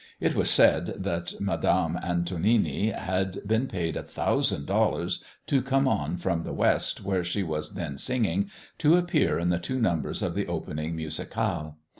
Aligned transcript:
It 0.19 0.33
was 0.33 0.49
said 0.49 1.03
that 1.03 1.39
Madame 1.39 1.95
Antonini 2.01 2.89
had 2.91 3.37
been 3.45 3.67
paid 3.67 3.95
a 3.95 4.01
thousand 4.01 4.65
dollars 4.65 5.23
to 5.45 5.61
come 5.61 5.87
on 5.87 6.17
from 6.17 6.41
the 6.41 6.53
West, 6.53 7.03
where 7.03 7.23
she 7.23 7.43
was 7.43 7.75
then 7.75 7.99
singing, 7.99 8.49
to 8.79 8.95
appear 8.95 9.37
in 9.37 9.49
the 9.49 9.59
two 9.59 9.79
numbers 9.79 10.23
of 10.23 10.33
the 10.33 10.47
opening 10.47 10.95
musicale. 10.95 11.77